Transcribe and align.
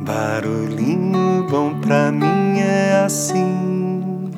Barulhinho 0.00 1.44
bom 1.50 1.80
pra 1.80 2.12
mim 2.12 2.60
é 2.60 3.02
assim, 3.04 4.30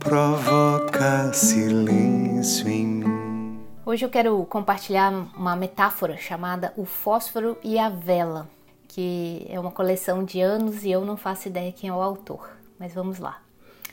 provoca 0.00 1.32
silêncio 1.32 2.68
em 2.68 2.84
mim. 2.84 3.60
Hoje 3.86 4.04
eu 4.04 4.10
quero 4.10 4.44
compartilhar 4.46 5.12
uma 5.36 5.54
metáfora 5.54 6.16
chamada 6.16 6.72
O 6.76 6.84
Fósforo 6.84 7.56
e 7.62 7.78
a 7.78 7.88
Vela, 7.88 8.48
que 8.88 9.46
é 9.48 9.58
uma 9.60 9.70
coleção 9.70 10.24
de 10.24 10.40
anos 10.40 10.84
e 10.84 10.90
eu 10.90 11.04
não 11.04 11.16
faço 11.16 11.46
ideia 11.46 11.70
quem 11.70 11.88
é 11.88 11.92
o 11.92 12.02
autor, 12.02 12.50
mas 12.80 12.92
vamos 12.92 13.20
lá. 13.20 13.40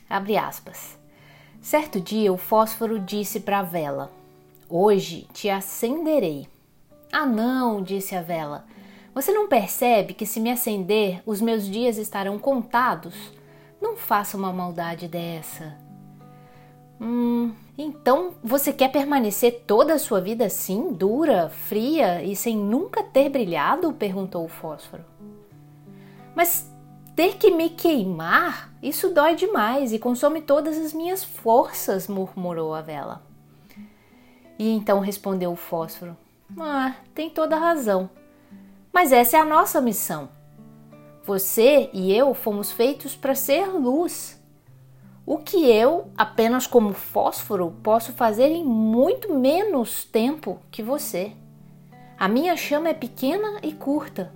Abre 0.09 0.37
aspas. 0.37 0.97
Certo 1.61 2.01
dia 2.01 2.33
o 2.33 2.37
fósforo 2.37 2.99
disse 2.99 3.39
para 3.39 3.59
a 3.59 3.63
vela: 3.63 4.11
Hoje 4.67 5.27
te 5.31 5.51
acenderei. 5.51 6.47
Ah, 7.11 7.27
não, 7.27 7.79
disse 7.79 8.15
a 8.15 8.21
vela. 8.23 8.65
Você 9.13 9.31
não 9.31 9.47
percebe 9.47 10.13
que 10.13 10.25
se 10.25 10.39
me 10.39 10.49
acender, 10.49 11.21
os 11.25 11.39
meus 11.39 11.67
dias 11.67 11.97
estarão 11.97 12.39
contados? 12.39 13.13
Não 13.79 13.95
faça 13.95 14.35
uma 14.35 14.51
maldade 14.51 15.07
dessa. 15.07 15.77
Hum, 16.99 17.53
então 17.77 18.33
você 18.43 18.73
quer 18.73 18.91
permanecer 18.91 19.63
toda 19.67 19.93
a 19.93 19.99
sua 19.99 20.19
vida 20.19 20.45
assim, 20.45 20.93
dura, 20.93 21.49
fria 21.49 22.23
e 22.23 22.35
sem 22.35 22.57
nunca 22.57 23.03
ter 23.03 23.29
brilhado? 23.29 23.93
perguntou 23.93 24.45
o 24.45 24.49
fósforo. 24.49 25.03
Mas 26.35 26.71
ter 27.15 27.37
que 27.37 27.51
me 27.51 27.69
queimar, 27.69 28.73
isso 28.81 29.09
dói 29.09 29.35
demais 29.35 29.93
e 29.93 29.99
consome 29.99 30.41
todas 30.41 30.77
as 30.77 30.93
minhas 30.93 31.23
forças, 31.23 32.07
murmurou 32.07 32.73
a 32.73 32.81
vela. 32.81 33.21
E 34.57 34.69
então 34.69 34.99
respondeu 34.99 35.51
o 35.51 35.55
fósforo: 35.55 36.17
Ah, 36.59 36.95
tem 37.13 37.29
toda 37.29 37.57
razão. 37.57 38.09
Mas 38.93 39.11
essa 39.11 39.37
é 39.37 39.39
a 39.39 39.45
nossa 39.45 39.81
missão. 39.81 40.29
Você 41.23 41.89
e 41.91 42.15
eu 42.15 42.35
fomos 42.35 42.71
feitos 42.71 43.15
para 43.15 43.33
ser 43.33 43.65
luz. 43.65 44.39
O 45.25 45.39
que 45.39 45.65
eu, 45.65 46.11
apenas 46.15 46.67
como 46.67 46.93
fósforo, 46.93 47.75
posso 47.81 48.13
fazer 48.13 48.49
em 48.49 48.63
muito 48.63 49.33
menos 49.33 50.03
tempo 50.05 50.59
que 50.69 50.83
você. 50.83 51.31
A 52.19 52.27
minha 52.27 52.55
chama 52.55 52.89
é 52.89 52.93
pequena 52.93 53.59
e 53.63 53.71
curta. 53.71 54.31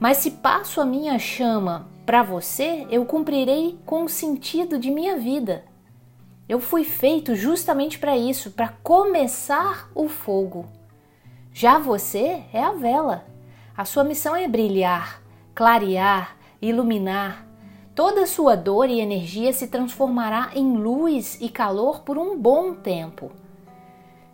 Mas 0.00 0.18
se 0.18 0.30
passo 0.30 0.80
a 0.80 0.86
minha 0.86 1.18
chama 1.18 1.86
para 2.06 2.22
você, 2.22 2.86
eu 2.88 3.04
cumprirei 3.04 3.78
com 3.84 4.04
o 4.04 4.08
sentido 4.08 4.78
de 4.78 4.90
minha 4.90 5.18
vida. 5.18 5.64
Eu 6.48 6.60
fui 6.60 6.82
feito 6.82 7.34
justamente 7.34 7.98
para 7.98 8.16
isso, 8.16 8.52
para 8.52 8.68
começar 8.82 9.90
o 9.94 10.08
fogo. 10.08 10.64
Já 11.52 11.78
você 11.78 12.42
é 12.54 12.62
a 12.62 12.72
vela 12.72 13.35
a 13.76 13.84
sua 13.84 14.02
missão 14.02 14.34
é 14.34 14.48
brilhar, 14.48 15.20
clarear, 15.54 16.36
iluminar. 16.62 17.46
Toda 17.94 18.22
a 18.22 18.26
sua 18.26 18.56
dor 18.56 18.88
e 18.88 19.00
energia 19.00 19.52
se 19.52 19.66
transformará 19.68 20.50
em 20.54 20.76
luz 20.76 21.38
e 21.40 21.48
calor 21.50 22.00
por 22.00 22.16
um 22.16 22.38
bom 22.38 22.74
tempo. 22.74 23.30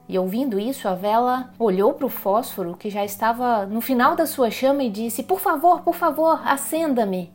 E 0.09 0.19
ouvindo 0.19 0.61
isso, 0.61 0.87
a 0.87 0.95
vela 0.95 1.53
olhou 1.59 1.95
para 1.95 2.07
o 2.07 2.11
fósforo 2.11 2.77
que 2.77 2.91
já 2.91 3.05
estava 3.05 3.67
no 3.67 3.81
final 3.81 4.15
da 4.15 4.27
sua 4.27 4.51
chama 4.51 4.85
e 4.85 4.91
disse: 4.91 5.23
Por 5.23 5.41
favor, 5.41 5.81
por 5.81 5.95
favor, 5.95 6.41
acenda-me. 6.45 7.33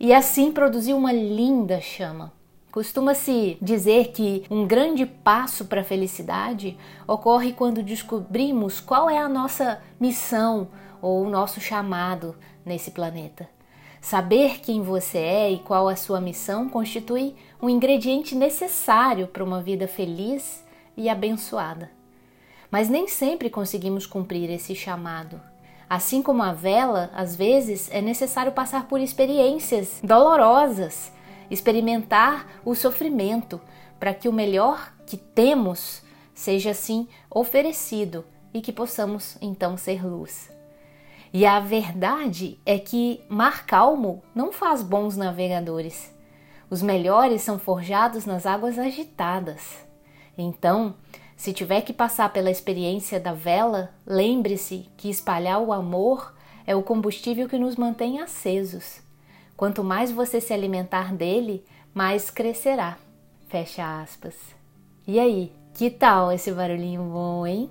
E 0.00 0.14
assim 0.14 0.50
produziu 0.50 0.96
uma 0.96 1.12
linda 1.12 1.80
chama. 1.80 2.32
Costuma-se 2.70 3.58
dizer 3.60 4.12
que 4.12 4.44
um 4.50 4.66
grande 4.66 5.04
passo 5.04 5.66
para 5.66 5.82
a 5.82 5.84
felicidade 5.84 6.78
ocorre 7.06 7.52
quando 7.52 7.82
descobrimos 7.82 8.80
qual 8.80 9.10
é 9.10 9.18
a 9.18 9.28
nossa 9.28 9.82
missão, 10.00 10.68
ou 11.02 11.22
o 11.22 11.28
nosso 11.28 11.60
chamado 11.60 12.36
nesse 12.64 12.92
planeta. 12.92 13.48
Saber 14.00 14.60
quem 14.60 14.82
você 14.82 15.18
é 15.18 15.50
e 15.50 15.58
qual 15.58 15.88
a 15.88 15.96
sua 15.96 16.20
missão 16.20 16.68
constitui 16.68 17.34
um 17.60 17.68
ingrediente 17.68 18.34
necessário 18.34 19.26
para 19.28 19.44
uma 19.44 19.60
vida 19.60 19.86
feliz 19.86 20.64
e 20.96 21.08
abençoada. 21.08 21.90
Mas 22.70 22.88
nem 22.88 23.06
sempre 23.06 23.50
conseguimos 23.50 24.06
cumprir 24.06 24.50
esse 24.50 24.74
chamado. 24.74 25.40
Assim 25.88 26.22
como 26.22 26.42
a 26.42 26.52
vela, 26.52 27.10
às 27.14 27.36
vezes 27.36 27.90
é 27.92 28.00
necessário 28.00 28.52
passar 28.52 28.88
por 28.88 28.98
experiências 28.98 30.00
dolorosas, 30.02 31.12
experimentar 31.50 32.46
o 32.64 32.74
sofrimento, 32.74 33.60
para 34.00 34.14
que 34.14 34.28
o 34.28 34.32
melhor 34.32 34.92
que 35.06 35.16
temos 35.16 36.02
seja 36.34 36.70
assim 36.70 37.06
oferecido 37.30 38.24
e 38.52 38.60
que 38.60 38.72
possamos 38.72 39.36
então 39.40 39.76
ser 39.76 40.04
luz. 40.04 40.51
E 41.32 41.46
a 41.46 41.58
verdade 41.60 42.58
é 42.66 42.78
que 42.78 43.22
mar 43.28 43.64
calmo 43.64 44.22
não 44.34 44.52
faz 44.52 44.82
bons 44.82 45.16
navegadores. 45.16 46.12
Os 46.68 46.82
melhores 46.82 47.40
são 47.40 47.58
forjados 47.58 48.26
nas 48.26 48.44
águas 48.44 48.78
agitadas. 48.78 49.78
Então, 50.36 50.94
se 51.36 51.52
tiver 51.52 51.80
que 51.80 51.92
passar 51.92 52.32
pela 52.32 52.50
experiência 52.50 53.18
da 53.18 53.32
vela, 53.32 53.90
lembre-se 54.06 54.86
que 54.96 55.08
espalhar 55.08 55.60
o 55.60 55.72
amor 55.72 56.34
é 56.66 56.76
o 56.76 56.82
combustível 56.82 57.48
que 57.48 57.58
nos 57.58 57.76
mantém 57.76 58.20
acesos. 58.20 59.00
Quanto 59.56 59.82
mais 59.82 60.10
você 60.10 60.40
se 60.40 60.52
alimentar 60.52 61.14
dele, 61.14 61.64
mais 61.94 62.30
crescerá. 62.30 62.98
Fecha 63.48 64.02
aspas. 64.02 64.36
E 65.06 65.18
aí, 65.18 65.52
que 65.74 65.90
tal 65.90 66.30
esse 66.30 66.52
barulhinho 66.52 67.02
bom, 67.02 67.46
hein? 67.46 67.70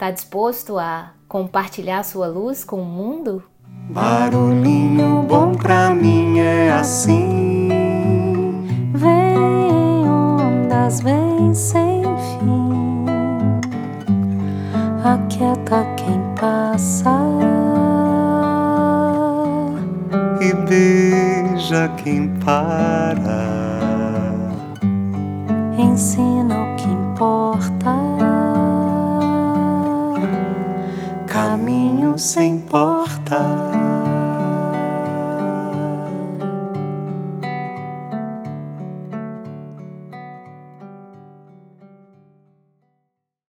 Tá 0.00 0.10
disposto 0.10 0.78
a 0.78 1.10
compartilhar 1.28 2.02
sua 2.04 2.26
luz 2.26 2.64
com 2.64 2.80
o 2.80 2.84
mundo? 2.86 3.42
Barulhinho 3.90 5.22
bom 5.28 5.52
pra 5.52 5.90
mim 5.90 6.38
é 6.38 6.72
assim. 6.72 7.68
Vem 8.94 10.08
ondas, 10.08 11.02
vem 11.02 11.52
sem 11.54 12.02
fim. 12.02 13.04
Aquieta 15.04 15.84
quem 15.98 16.18
passa. 16.40 17.20
E 20.40 20.54
beija 20.66 21.90
quem 22.02 22.34
para. 22.38 23.44
Ensina 25.78 26.54
o 26.58 26.76
que 26.76 26.88
importa. 26.88 28.39
Caminho 32.20 32.28
sem 32.28 32.58
porta. 32.58 33.69